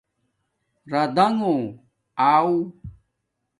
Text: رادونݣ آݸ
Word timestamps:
رادونݣ 0.91 1.39
آݸ 2.33 2.47